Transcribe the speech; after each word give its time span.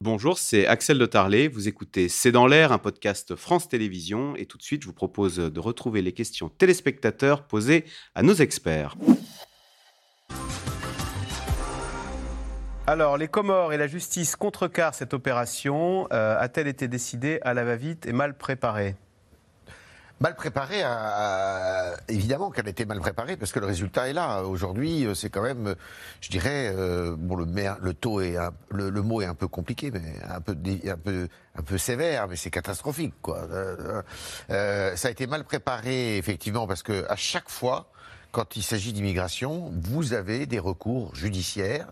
Bonjour, 0.00 0.38
c'est 0.38 0.64
Axel 0.64 0.96
de 0.96 1.06
Tarlet. 1.06 1.48
Vous 1.48 1.66
écoutez 1.66 2.08
C'est 2.08 2.30
dans 2.30 2.46
l'air, 2.46 2.70
un 2.70 2.78
podcast 2.78 3.34
France 3.34 3.68
Télévisions. 3.68 4.36
Et 4.36 4.46
tout 4.46 4.56
de 4.56 4.62
suite, 4.62 4.82
je 4.82 4.86
vous 4.86 4.92
propose 4.92 5.38
de 5.38 5.60
retrouver 5.60 6.02
les 6.02 6.12
questions 6.12 6.48
téléspectateurs 6.48 7.42
posées 7.42 7.84
à 8.14 8.22
nos 8.22 8.34
experts. 8.34 8.94
Alors, 12.86 13.18
les 13.18 13.26
Comores 13.26 13.72
et 13.72 13.76
la 13.76 13.88
justice 13.88 14.36
contrecarrent 14.36 14.94
cette 14.94 15.14
opération. 15.14 16.06
Euh, 16.12 16.38
a-t-elle 16.38 16.68
été 16.68 16.86
décidée 16.86 17.40
à 17.42 17.52
la 17.52 17.64
va-vite 17.64 18.06
et 18.06 18.12
mal 18.12 18.38
préparée? 18.38 18.94
Mal 20.20 20.34
préparée, 20.34 20.82
évidemment 22.08 22.50
qu'elle 22.50 22.66
été 22.66 22.84
mal 22.84 22.98
préparée 22.98 23.36
parce 23.36 23.52
que 23.52 23.60
le 23.60 23.66
résultat 23.66 24.08
est 24.08 24.12
là. 24.12 24.42
Aujourd'hui, 24.42 25.06
euh, 25.06 25.14
c'est 25.14 25.30
quand 25.30 25.42
même, 25.42 25.76
je 26.20 26.28
dirais, 26.28 26.72
euh, 26.74 27.14
bon, 27.16 27.36
le, 27.36 27.46
le 27.80 27.94
taux 27.94 28.20
est, 28.20 28.36
le, 28.70 28.90
mot 29.02 29.22
est 29.22 29.26
un 29.26 29.36
peu 29.36 29.46
compliqué, 29.46 29.92
mais 29.92 30.02
un 30.28 30.40
peu, 30.40 30.56
un 30.86 30.96
peu, 30.96 31.28
un 31.54 31.62
peu 31.62 31.78
sévère, 31.78 32.26
mais 32.26 32.34
c'est 32.34 32.50
catastrophique, 32.50 33.14
quoi. 33.22 33.46
ça 34.48 35.08
a 35.08 35.10
été 35.10 35.28
mal 35.28 35.44
préparé, 35.44 36.16
effectivement, 36.16 36.66
parce 36.66 36.82
que 36.82 37.06
à 37.08 37.16
chaque 37.16 37.48
fois, 37.48 37.88
quand 38.38 38.54
il 38.54 38.62
s'agit 38.62 38.92
d'immigration, 38.92 39.72
vous 39.82 40.12
avez 40.12 40.46
des 40.46 40.60
recours 40.60 41.12
judiciaires, 41.12 41.88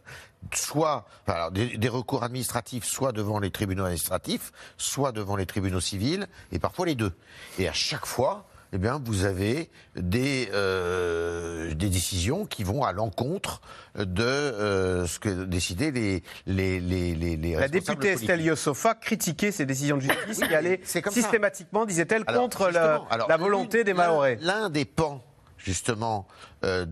soit 0.54 1.04
des, 1.50 1.88
recours 1.88 2.22
administratifs, 2.22 2.84
soit 2.84 3.10
devant 3.10 3.40
les 3.40 3.50
tribunaux 3.50 3.82
administratifs, 3.82 4.52
soit 4.76 5.10
devant 5.10 5.34
les 5.34 5.46
tribunaux 5.46 5.80
civils, 5.80 6.28
et 6.52 6.60
parfois 6.60 6.86
les 6.86 6.94
deux. 6.94 7.12
Et 7.58 7.66
à 7.66 7.72
chaque 7.72 8.06
fois, 8.06 8.46
eh 8.72 8.78
bien, 8.78 9.02
vous 9.04 9.24
avez 9.24 9.70
des, 9.96 10.48
euh, 10.52 11.74
des 11.74 11.88
décisions 11.88 12.46
qui 12.46 12.62
vont 12.62 12.84
à 12.84 12.92
l'encontre 12.92 13.60
de 13.98 14.22
euh, 14.22 15.04
ce 15.08 15.18
que 15.18 15.46
décidaient 15.46 15.90
les, 15.90 16.22
les, 16.46 16.78
les, 16.78 17.16
les 17.16 17.54
La 17.56 17.66
députée 17.66 18.10
Estelle 18.10 18.42
Yosofa 18.42 18.94
critiquait 18.94 19.50
ces 19.50 19.66
décisions 19.66 19.96
de 19.96 20.02
justice 20.02 20.46
qui 20.46 20.54
allaient 20.54 20.80
systématiquement, 20.84 21.86
disait-elle, 21.86 22.24
contre 22.24 22.68
la, 22.70 23.02
la 23.28 23.36
volonté 23.36 23.82
des 23.82 23.94
Mahorais. 23.94 24.38
L'un 24.42 24.70
des 24.70 24.84
pans 24.84 25.24
justement 25.58 26.26
euh, 26.64 26.84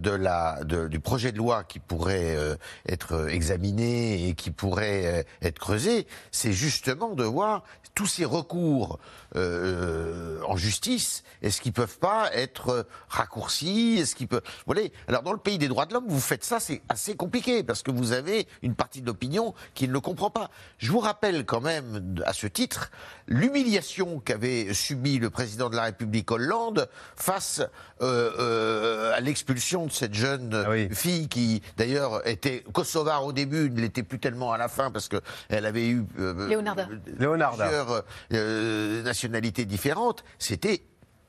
du 0.89 1.01
projet 1.01 1.33
de 1.33 1.39
loi 1.39 1.65
qui 1.65 1.79
pourrait 1.79 2.37
euh, 2.37 2.57
être 2.89 3.29
examiné 3.31 4.29
et 4.29 4.35
qui 4.35 4.51
pourrait 4.51 5.07
euh, 5.07 5.23
être 5.43 5.59
creusé, 5.59 6.07
c'est 6.31 6.53
justement 6.53 7.15
de 7.15 7.25
voir 7.25 7.65
tous 7.95 8.07
ces 8.07 8.25
recours 8.25 8.99
en 9.37 10.57
justice, 10.57 11.25
est-ce 11.43 11.61
qu'ils 11.61 11.73
peuvent 11.73 11.99
pas 11.99 12.31
être 12.33 12.87
raccourcis? 13.09 13.97
Est-ce 13.99 14.15
qu'ils 14.15 14.29
peuvent 14.29 14.43
Vous 14.45 14.73
voyez? 14.73 14.93
Alors 15.09 15.23
dans 15.23 15.33
le 15.33 15.39
pays 15.39 15.59
des 15.59 15.67
droits 15.67 15.87
de 15.87 15.95
l'homme, 15.95 16.07
vous 16.07 16.21
faites 16.21 16.45
ça, 16.45 16.61
c'est 16.61 16.83
assez 16.89 17.17
compliqué 17.17 17.65
parce 17.65 17.83
que 17.83 17.91
vous 17.91 18.13
avez 18.13 18.47
une 18.63 18.75
partie 18.75 19.01
de 19.01 19.07
l'opinion 19.07 19.55
qui 19.75 19.89
ne 19.89 19.93
le 19.93 20.01
comprend 20.01 20.31
pas. 20.31 20.51
Je 20.79 20.91
vous 20.93 21.01
rappelle 21.01 21.45
quand 21.45 21.61
même 21.61 22.23
à 22.25 22.33
ce 22.33 22.47
titre 22.47 22.91
l'humiliation 23.27 24.21
qu'avait 24.21 24.73
subi 24.73 25.19
le 25.19 25.31
président 25.31 25.69
de 25.69 25.77
la 25.77 25.83
République 25.83 26.31
Hollande 26.31 26.89
face 27.17 27.61
à 29.15 29.21
l'expulsion 29.21 29.87
de 29.87 29.93
cette 29.93 30.15
jeune 30.15 30.55
ah 30.55 30.95
fille 30.95 31.29
qui, 31.29 31.63
d'ailleurs, 31.77 32.27
était 32.27 32.65
kosovare 32.73 33.25
au 33.25 33.33
début, 33.33 33.71
ne 33.71 33.81
l'était 33.81 34.03
plus 34.03 34.19
tellement 34.19 34.53
à 34.53 34.59
la 34.59 34.69
fin 34.69 34.91
parce 34.91 35.09
qu'elle 35.09 35.67
avait 35.67 35.89
eu 35.89 36.05
euh, 36.19 36.49
Leonarda. 36.49 37.67
plusieurs 37.67 38.05
euh, 38.33 39.03
nationalités 39.03 39.65
différentes. 39.65 40.25
C'était, 40.39 40.83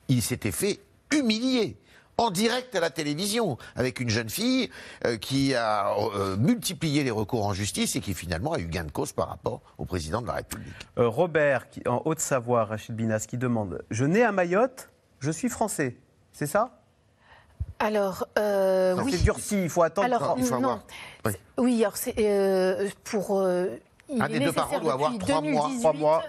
il 0.08 0.22
s'était 0.22 0.52
fait 0.52 0.80
humilier 1.12 1.76
en 2.18 2.30
direct 2.30 2.74
à 2.74 2.80
la 2.80 2.88
télévision, 2.88 3.58
avec 3.74 4.00
une 4.00 4.08
jeune 4.08 4.30
fille 4.30 4.70
euh, 5.04 5.18
qui 5.18 5.54
a 5.54 5.94
multiplié 6.38 7.04
les 7.04 7.10
recours 7.10 7.44
en 7.44 7.52
justice 7.52 7.94
et 7.94 8.00
qui 8.00 8.14
finalement 8.14 8.54
a 8.54 8.58
eu 8.58 8.66
gain 8.66 8.84
de 8.84 8.90
cause 8.90 9.12
par 9.12 9.28
rapport 9.28 9.60
au 9.76 9.84
président 9.84 10.22
de 10.22 10.26
la 10.26 10.34
République. 10.34 10.72
Robert, 10.96 11.68
qui, 11.68 11.82
en 11.86 12.00
Haute-Savoie, 12.06 12.64
Rachid 12.64 12.96
Binas, 12.96 13.26
qui 13.28 13.36
demande 13.36 13.84
Je 13.90 14.06
nais 14.06 14.22
à 14.22 14.32
Mayotte, 14.32 14.88
je 15.20 15.30
suis 15.30 15.50
français. 15.50 15.98
C'est 16.32 16.46
ça? 16.46 16.85
Alors, 17.86 18.26
euh, 18.38 18.96
oui. 19.02 19.12
C'est 19.12 19.22
durci, 19.22 19.62
il 19.62 19.68
faut 19.68 19.82
attendre. 19.82 20.06
Alors, 20.06 20.34
il 20.38 20.44
faut 20.44 20.58
non. 20.58 20.80
Oui, 21.56 21.82
alors 21.82 21.96
c'est 21.96 22.14
euh, 22.18 22.88
pour. 23.04 23.38
Euh, 23.38 23.68
il 24.08 24.22
un 24.22 24.28
des 24.28 24.38
deux 24.38 24.52
parents 24.52 24.78
doit 24.78 24.92
avoir 24.92 25.18
trois 25.18 25.40
mois, 25.40 25.70
trois 25.80 25.92
mois. 25.92 26.24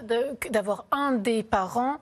d'avoir 0.50 0.86
un 0.90 1.12
des 1.12 1.42
parents 1.44 1.98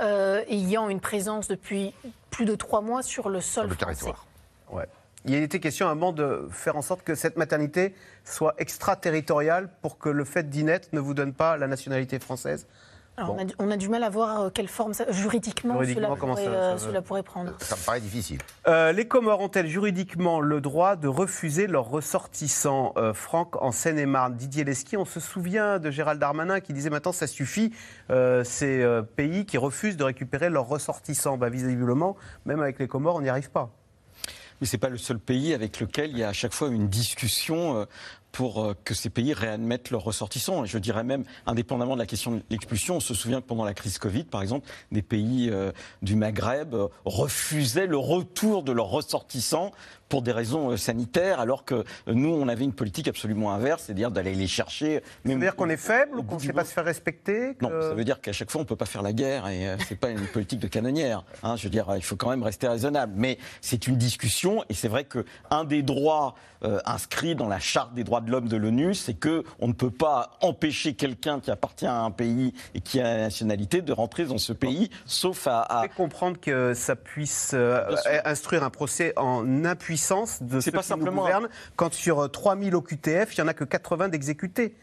euh, 0.00 0.42
ayant 0.48 0.88
une 0.88 1.00
présence 1.00 1.46
depuis 1.46 1.94
plus 2.30 2.44
de 2.44 2.56
trois 2.56 2.80
mois 2.80 3.02
sur 3.02 3.28
le 3.28 3.40
sol 3.40 3.64
sur 3.64 3.70
le 3.70 3.76
territoire. 3.76 4.26
Ouais. 4.70 4.86
Il 5.26 5.34
était 5.34 5.60
question 5.60 5.86
à 5.86 5.90
un 5.90 5.94
moment 5.94 6.12
de 6.12 6.48
faire 6.50 6.76
en 6.76 6.82
sorte 6.82 7.02
que 7.02 7.14
cette 7.14 7.36
maternité 7.36 7.94
soit 8.24 8.54
extraterritoriale 8.58 9.68
pour 9.82 9.98
que 9.98 10.08
le 10.08 10.24
fait 10.24 10.48
d'y 10.48 10.64
naître 10.64 10.88
ne 10.92 11.00
vous 11.00 11.14
donne 11.14 11.32
pas 11.32 11.56
la 11.56 11.68
nationalité 11.68 12.18
française 12.18 12.66
on, 13.58 13.70
a, 13.70 13.76
du 13.76 13.88
mal 13.88 14.02
à 14.02 14.08
voir 14.08 14.40
euh, 14.40 14.50
quelle 14.50 14.68
forme 14.68 14.92
juridiquement, 15.10 15.80
euh, 15.80 15.84
cela, 16.78 17.02
pourrait, 17.02 17.22
prendre. 17.22 17.52
Ça 17.58 17.76
me 17.76 17.84
paraît 17.84 18.00
difficile. 18.00 18.38
Euh, 18.66 18.92
les 18.92 19.06
Comores 19.06 19.40
ont-elles 19.40 19.66
juridiquement 19.66 20.40
le 20.40 20.60
droit 20.60 20.96
de 20.96 21.08
refuser 21.08 21.66
leurs 21.66 21.88
ressortissants 21.88 22.94
Franck, 23.14 23.60
en 23.62 23.72
Seine-et-Marne, 23.72 24.36
Didier 24.36 24.64
Lesky, 24.64 24.96
on 24.96 25.04
se 25.04 25.20
souvient 25.20 25.78
de 25.78 25.90
Gérald 25.90 26.20
Darmanin 26.20 26.60
qui 26.60 26.72
disait 26.72 26.90
maintenant 26.90 27.12
ça 27.12 27.26
suffit, 27.26 27.72
ces 28.44 29.00
pays 29.16 29.46
qui 29.46 29.58
refusent 29.58 29.96
de 29.96 30.04
récupérer 30.04 30.50
leurs 30.50 30.68
ressortissants. 30.68 31.36
Bah, 31.36 31.48
visiblement, 31.48 32.16
même 32.46 32.60
avec 32.60 32.78
les 32.78 32.88
Comores, 32.88 33.16
on 33.16 33.20
n'y 33.20 33.28
arrive 33.28 33.50
pas. 33.50 33.70
Mais 34.60 34.66
ce 34.66 34.76
n'est 34.76 34.80
pas 34.80 34.90
le 34.90 34.98
seul 34.98 35.18
pays 35.18 35.54
avec 35.54 35.80
lequel 35.80 36.10
il 36.10 36.18
y 36.18 36.22
a 36.22 36.28
à 36.28 36.32
chaque 36.34 36.52
fois 36.52 36.68
une 36.68 36.88
discussion 36.88 37.86
pour 38.32 38.62
euh, 38.62 38.74
que 38.84 38.94
ces 38.94 39.10
pays 39.10 39.32
réadmettent 39.32 39.90
leurs 39.90 40.04
ressortissants. 40.04 40.64
Et 40.64 40.66
je 40.66 40.78
dirais 40.78 41.04
même, 41.04 41.24
indépendamment 41.46 41.94
de 41.94 42.00
la 42.00 42.06
question 42.06 42.32
de 42.32 42.42
l'expulsion, 42.50 42.96
on 42.96 43.00
se 43.00 43.14
souvient 43.14 43.40
que 43.40 43.46
pendant 43.46 43.64
la 43.64 43.74
crise 43.74 43.98
Covid, 43.98 44.24
par 44.24 44.42
exemple, 44.42 44.68
des 44.92 45.02
pays 45.02 45.48
euh, 45.50 45.72
du 46.02 46.16
Maghreb 46.16 46.74
euh, 46.74 46.88
refusaient 47.04 47.86
le 47.86 47.96
retour 47.96 48.62
de 48.62 48.72
leurs 48.72 48.88
ressortissants 48.88 49.72
pour 50.08 50.22
des 50.22 50.32
raisons 50.32 50.76
sanitaires, 50.76 51.38
alors 51.38 51.64
que 51.64 51.84
nous, 52.08 52.30
on 52.30 52.48
avait 52.48 52.64
une 52.64 52.72
politique 52.72 53.06
absolument 53.06 53.52
inverse, 53.52 53.84
c'est-à-dire 53.84 54.10
d'aller 54.10 54.34
les 54.34 54.48
chercher. 54.48 55.04
Ça 55.24 55.32
veut 55.32 55.38
dire 55.38 55.54
qu'on 55.54 55.68
est 55.68 55.76
faible 55.76 56.18
ou 56.18 56.24
qu'on 56.24 56.34
ne 56.34 56.40
sait 56.40 56.52
pas 56.52 56.64
se 56.64 56.72
faire 56.72 56.84
respecter 56.84 57.56
Non, 57.60 57.70
ça 57.80 57.94
veut 57.94 58.02
dire 58.02 58.20
qu'à 58.20 58.32
chaque 58.32 58.50
fois, 58.50 58.60
on 58.60 58.64
ne 58.64 58.68
peut 58.68 58.74
pas 58.74 58.86
faire 58.86 59.02
la 59.02 59.12
guerre 59.12 59.46
et 59.46 59.76
ce 59.78 59.90
n'est 59.90 59.96
pas 59.96 60.10
une 60.10 60.26
politique 60.32 60.58
de 60.58 60.66
canonnière. 60.66 61.22
Hein. 61.44 61.54
je 61.54 61.62
veux 61.62 61.70
dire, 61.70 61.86
il 61.94 62.02
faut 62.02 62.16
quand 62.16 62.28
même 62.28 62.42
rester 62.42 62.66
raisonnable. 62.66 63.12
Mais 63.14 63.38
c'est 63.60 63.86
une 63.86 63.98
discussion 63.98 64.64
et 64.68 64.74
c'est 64.74 64.88
vrai 64.88 65.04
qu'un 65.04 65.62
des 65.62 65.84
droits 65.84 66.34
inscrits 66.84 67.36
dans 67.36 67.48
la 67.48 67.60
charte 67.60 67.94
des 67.94 68.02
droits 68.02 68.19
de 68.20 68.30
l'homme 68.30 68.48
de 68.48 68.56
l'ONU, 68.56 68.94
c'est 68.94 69.14
que 69.14 69.44
on 69.58 69.68
ne 69.68 69.72
peut 69.72 69.90
pas 69.90 70.38
empêcher 70.40 70.94
quelqu'un 70.94 71.40
qui 71.40 71.50
appartient 71.50 71.86
à 71.86 72.00
un 72.00 72.10
pays 72.10 72.54
et 72.74 72.80
qui 72.80 73.00
a 73.00 73.04
la 73.04 73.18
nationalité 73.22 73.82
de 73.82 73.92
rentrer 73.92 74.24
dans 74.24 74.38
ce 74.38 74.52
pays, 74.52 74.90
sauf 75.06 75.46
à. 75.46 75.60
à... 75.62 75.88
comprendre 75.88 76.38
que 76.40 76.74
ça 76.74 76.96
puisse 76.96 77.52
euh, 77.54 77.94
instruire 78.24 78.64
un 78.64 78.70
procès 78.70 79.12
en 79.16 79.64
impuissance 79.64 80.42
de 80.42 80.60
ceux 80.60 80.70
pas 80.70 80.80
qui 80.80 80.88
simplement 80.88 81.12
nous 81.12 81.20
gouvernent, 81.22 81.48
quand 81.76 81.92
sur 81.92 82.30
3000 82.30 82.74
OQTF, 82.74 83.36
il 83.36 83.40
n'y 83.40 83.44
en 83.44 83.48
a 83.48 83.54
que 83.54 83.64
80 83.64 84.08
d'exécutés. 84.08 84.74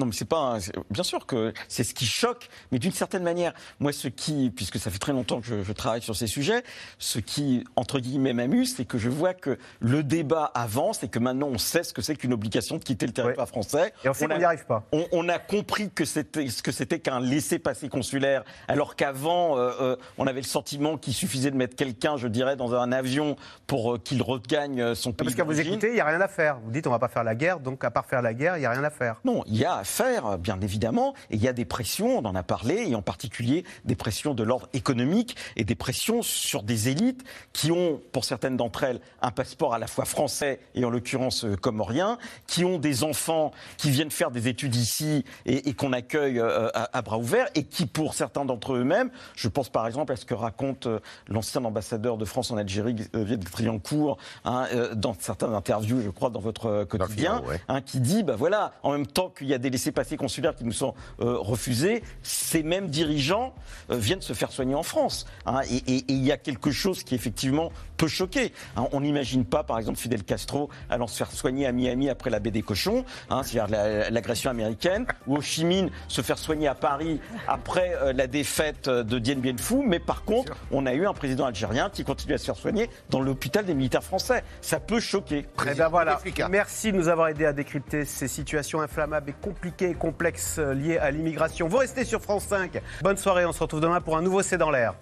Non, 0.00 0.06
mais 0.06 0.12
c'est 0.12 0.24
pas. 0.24 0.56
Bien 0.88 1.02
sûr 1.02 1.26
que 1.26 1.52
c'est 1.68 1.84
ce 1.84 1.92
qui 1.92 2.06
choque, 2.06 2.48
mais 2.72 2.78
d'une 2.78 2.90
certaine 2.90 3.22
manière, 3.22 3.52
moi, 3.80 3.92
ce 3.92 4.08
qui, 4.08 4.50
puisque 4.50 4.78
ça 4.78 4.90
fait 4.90 4.98
très 4.98 5.12
longtemps 5.12 5.42
que 5.42 5.62
je, 5.62 5.72
travaille 5.72 6.00
sur 6.00 6.16
ces 6.16 6.26
sujets, 6.26 6.62
ce 6.98 7.18
qui, 7.18 7.64
entre 7.76 8.00
guillemets, 8.00 8.32
m'amuse, 8.32 8.76
c'est 8.76 8.86
que 8.86 8.96
je 8.96 9.10
vois 9.10 9.34
que 9.34 9.58
le 9.80 10.02
débat 10.02 10.50
avance 10.54 11.02
et 11.02 11.08
que 11.08 11.18
maintenant 11.18 11.48
on 11.48 11.58
sait 11.58 11.82
ce 11.82 11.92
que 11.92 12.00
c'est 12.00 12.16
qu'une 12.16 12.32
obligation 12.32 12.78
de 12.78 12.82
quitter 12.82 13.06
le 13.06 13.12
territoire 13.12 13.46
français. 13.46 13.92
Et 14.02 14.08
on 14.08 14.14
sait 14.14 14.26
qu'on 14.26 14.38
n'y 14.38 14.44
arrive 14.44 14.64
pas. 14.64 14.88
On, 14.90 15.28
a 15.28 15.38
compris 15.38 15.90
que 15.90 16.06
c'était 16.06 16.48
ce 16.48 16.62
que 16.62 16.72
c'était 16.72 16.98
qu'un 16.98 17.20
laissez-passer 17.20 17.90
consulaire, 17.90 18.42
alors 18.68 18.96
qu'avant, 18.96 19.58
euh, 19.58 19.70
euh, 19.82 19.96
on 20.16 20.26
avait 20.26 20.40
le 20.40 20.46
sentiment 20.46 20.96
qu'il 20.96 21.12
suffisait 21.12 21.50
de 21.50 21.56
mettre 21.56 21.76
quelqu'un, 21.76 22.16
je 22.16 22.26
dirais, 22.26 22.56
dans 22.56 22.74
un 22.74 22.90
avion 22.90 23.36
pour 23.66 23.94
euh, 23.94 23.98
qu'il 23.98 24.22
regagne 24.22 24.94
son 24.94 25.12
pays. 25.12 25.26
Parce 25.26 25.36
qu'à 25.36 25.44
vous 25.44 25.60
écouter, 25.60 25.88
il 25.88 25.94
n'y 25.94 26.00
a 26.00 26.06
rien 26.06 26.22
à 26.22 26.28
faire. 26.28 26.58
Vous 26.64 26.70
dites, 26.70 26.86
on 26.86 26.90
ne 26.90 26.94
va 26.94 26.98
pas 26.98 27.08
faire 27.08 27.24
la 27.24 27.34
guerre, 27.34 27.60
donc 27.60 27.84
à 27.84 27.90
part 27.90 28.06
faire 28.06 28.22
la 28.22 28.32
guerre, 28.32 28.56
il 28.56 28.60
n'y 28.60 28.66
a 28.66 28.70
rien 28.70 28.84
à 28.84 28.90
faire. 28.90 29.16
Non, 29.24 29.44
il 29.46 29.58
y 29.58 29.64
a 29.66 29.82
faire, 29.90 30.38
bien 30.38 30.60
évidemment. 30.60 31.14
Et 31.30 31.36
il 31.36 31.42
y 31.42 31.48
a 31.48 31.52
des 31.52 31.64
pressions, 31.64 32.18
on 32.18 32.24
en 32.24 32.34
a 32.34 32.42
parlé, 32.42 32.88
et 32.88 32.94
en 32.94 33.02
particulier 33.02 33.64
des 33.84 33.96
pressions 33.96 34.34
de 34.34 34.42
l'ordre 34.42 34.68
économique 34.72 35.36
et 35.56 35.64
des 35.64 35.74
pressions 35.74 36.22
sur 36.22 36.62
des 36.62 36.88
élites 36.88 37.24
qui 37.52 37.70
ont, 37.70 38.00
pour 38.12 38.24
certaines 38.24 38.56
d'entre 38.56 38.84
elles, 38.84 39.00
un 39.22 39.30
passeport 39.30 39.74
à 39.74 39.78
la 39.78 39.86
fois 39.86 40.04
français 40.04 40.60
et 40.74 40.84
en 40.84 40.90
l'occurrence 40.90 41.44
euh, 41.44 41.56
comorien, 41.56 42.18
qui 42.46 42.64
ont 42.64 42.78
des 42.78 43.04
enfants 43.04 43.52
qui 43.76 43.90
viennent 43.90 44.10
faire 44.10 44.30
des 44.30 44.48
études 44.48 44.76
ici 44.76 45.24
et, 45.46 45.74
qu'on 45.74 45.92
accueille 45.92 46.38
euh, 46.38 46.68
à, 46.74 47.02
bras 47.02 47.18
ouverts, 47.18 47.48
et 47.54 47.64
qui, 47.64 47.86
pour 47.86 48.14
certains 48.14 48.44
d'entre 48.44 48.74
eux-mêmes, 48.74 49.10
je 49.34 49.48
pense 49.48 49.68
par 49.68 49.86
exemple 49.86 50.12
à 50.12 50.16
ce 50.16 50.24
que 50.24 50.34
raconte 50.34 50.86
euh, 50.86 51.00
l'ancien 51.28 51.64
ambassadeur 51.64 52.16
de 52.16 52.24
France 52.24 52.50
en 52.50 52.56
Algérie, 52.56 52.94
Xavier 52.94 53.38
Triancourt, 53.38 54.18
hein, 54.44 54.66
dans 54.94 55.14
certaines 55.18 55.54
interviews, 55.54 56.00
je 56.02 56.10
crois, 56.10 56.30
dans 56.30 56.40
votre 56.40 56.84
quotidien, 56.84 57.42
hein, 57.68 57.80
qui 57.80 58.00
dit, 58.00 58.22
bah 58.22 58.36
voilà, 58.36 58.72
en 58.82 58.92
même 58.92 59.06
temps 59.06 59.30
qu'il 59.30 59.48
y 59.48 59.54
a 59.54 59.58
des 59.58 59.70
laissés-passer 59.80 60.16
consulaires 60.16 60.54
qui 60.54 60.64
nous 60.64 60.72
sont 60.72 60.94
refusés, 61.18 62.02
ces 62.22 62.62
mêmes 62.62 62.88
dirigeants 62.88 63.54
viennent 63.88 64.20
se 64.20 64.32
faire 64.32 64.52
soigner 64.52 64.74
en 64.74 64.82
France. 64.82 65.26
Hein. 65.46 65.60
et 65.70 66.04
il 66.08 66.24
y 66.24 66.32
a 66.32 66.36
quelque 66.36 66.70
chose 66.70 67.02
qui 67.02 67.14
effectivement 67.14 67.72
peut 67.96 68.08
choquer. 68.08 68.52
Hein. 68.76 68.86
on 68.92 69.00
n'imagine 69.00 69.44
pas, 69.44 69.62
par 69.62 69.78
exemple, 69.78 69.98
Fidel 69.98 70.24
Castro 70.24 70.70
allant 70.88 71.06
se 71.06 71.16
faire 71.16 71.30
soigner 71.30 71.66
à 71.66 71.72
Miami 71.72 72.08
après 72.08 72.30
la 72.30 72.40
baie 72.40 72.50
des 72.50 72.62
cochons, 72.62 73.04
hein, 73.28 73.42
c'est-à-dire 73.42 74.10
l'agression 74.10 74.50
américaine, 74.50 75.06
ou 75.26 75.36
Ho 75.36 75.40
Chi 75.40 75.64
Minh 75.64 75.90
se 76.08 76.22
faire 76.22 76.38
soigner 76.38 76.68
à 76.68 76.74
Paris 76.74 77.20
après 77.48 77.92
la 78.14 78.26
défaite 78.26 78.88
de 78.88 79.18
Dien 79.18 79.36
Bien 79.36 79.56
Phu. 79.56 79.82
Mais 79.86 79.98
par 79.98 80.24
contre, 80.24 80.54
on 80.70 80.86
a 80.86 80.94
eu 80.94 81.06
un 81.06 81.12
président 81.12 81.46
algérien 81.46 81.90
qui 81.90 82.04
continue 82.04 82.34
à 82.34 82.38
se 82.38 82.44
faire 82.44 82.56
soigner 82.56 82.90
dans 83.10 83.20
l'hôpital 83.20 83.64
des 83.64 83.74
militaires 83.74 84.04
français. 84.04 84.44
Ça 84.60 84.80
peut 84.80 85.00
choquer. 85.00 85.46
Eh 85.70 85.74
ben 85.74 85.88
voilà. 85.88 86.20
Merci 86.50 86.92
de 86.92 86.96
nous 86.96 87.08
avoir 87.08 87.28
aidé 87.28 87.44
à 87.44 87.52
décrypter 87.52 88.04
ces 88.04 88.28
situations 88.28 88.80
inflammables 88.80 89.30
et 89.30 89.34
compliquées 89.34 89.69
et 89.80 89.94
complexes 89.94 90.56
euh, 90.58 90.98
à 91.00 91.10
l'immigration. 91.10 91.68
Vous 91.68 91.78
restez 91.78 92.04
sur 92.04 92.20
France 92.20 92.44
5. 92.44 92.80
Bonne 93.02 93.16
soirée, 93.16 93.46
on 93.46 93.52
se 93.52 93.60
retrouve 93.60 93.80
demain 93.80 94.00
pour 94.00 94.16
un 94.16 94.22
nouveau 94.22 94.42
C'est 94.42 94.58
dans 94.58 94.70
l'air. 94.70 94.94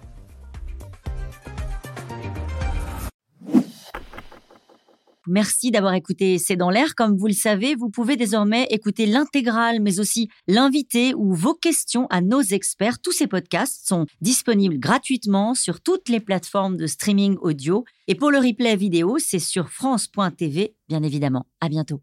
Merci 5.31 5.69
d'avoir 5.69 5.93
écouté 5.93 6.39
C'est 6.39 6.55
dans 6.55 6.71
l'air. 6.71 6.95
Comme 6.95 7.15
vous 7.15 7.27
le 7.27 7.33
savez, 7.33 7.75
vous 7.75 7.91
pouvez 7.91 8.17
désormais 8.17 8.65
écouter 8.71 9.05
l'intégrale, 9.05 9.79
mais 9.79 9.99
aussi 9.99 10.27
l'invité 10.47 11.13
ou 11.13 11.35
vos 11.35 11.53
questions 11.53 12.07
à 12.09 12.21
nos 12.21 12.41
experts. 12.41 12.99
Tous 12.99 13.11
ces 13.11 13.27
podcasts 13.27 13.87
sont 13.87 14.07
disponibles 14.21 14.79
gratuitement 14.79 15.53
sur 15.53 15.81
toutes 15.81 16.09
les 16.09 16.19
plateformes 16.19 16.77
de 16.77 16.87
streaming 16.87 17.37
audio. 17.41 17.85
Et 18.07 18.15
pour 18.15 18.31
le 18.31 18.39
replay 18.39 18.75
vidéo, 18.75 19.17
c'est 19.19 19.37
sur 19.37 19.69
France.tv, 19.69 20.73
bien 20.87 21.03
évidemment. 21.03 21.45
À 21.61 21.69
bientôt. 21.69 22.01